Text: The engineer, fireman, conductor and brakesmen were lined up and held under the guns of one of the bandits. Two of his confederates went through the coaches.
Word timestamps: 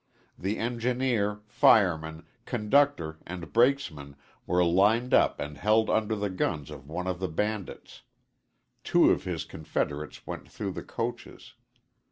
The 0.35 0.57
engineer, 0.57 1.41
fireman, 1.45 2.25
conductor 2.47 3.19
and 3.27 3.53
brakesmen 3.53 4.15
were 4.47 4.65
lined 4.65 5.13
up 5.13 5.39
and 5.39 5.59
held 5.59 5.91
under 5.91 6.15
the 6.15 6.31
guns 6.31 6.71
of 6.71 6.89
one 6.89 7.05
of 7.05 7.19
the 7.19 7.27
bandits. 7.29 8.01
Two 8.83 9.11
of 9.11 9.25
his 9.25 9.45
confederates 9.45 10.25
went 10.25 10.49
through 10.49 10.71
the 10.71 10.81
coaches. 10.83 11.53